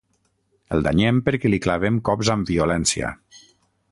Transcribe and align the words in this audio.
El 0.77 0.85
danyem 0.87 1.19
perquè 1.27 1.51
li 1.53 1.59
clavem 1.67 2.01
cops 2.11 2.33
amb 2.37 2.51
violència. 2.53 3.15